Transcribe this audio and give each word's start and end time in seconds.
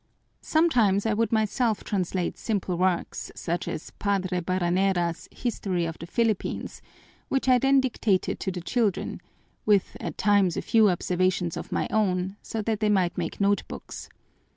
Sometimes 0.41 1.05
I 1.05 1.13
would 1.13 1.31
myself 1.31 1.83
translate 1.83 2.35
simple 2.35 2.75
works, 2.75 3.31
such 3.35 3.67
as 3.67 3.91
Padre 3.99 4.39
Barranera's 4.41 5.27
History 5.31 5.85
of 5.85 5.99
the 5.99 6.07
Philippines, 6.07 6.81
which 7.29 7.47
I 7.47 7.59
then 7.59 7.79
dictated 7.79 8.39
to 8.39 8.51
the 8.51 8.61
children, 8.61 9.21
with 9.63 9.95
at 9.99 10.17
times 10.17 10.57
a 10.57 10.63
few 10.63 10.89
observations 10.89 11.55
of 11.55 11.71
my 11.71 11.87
own, 11.91 12.35
so 12.41 12.63
that 12.63 12.79
they 12.79 12.89
might 12.89 13.15
make 13.15 13.39
note 13.39 13.61
books. 13.67 14.09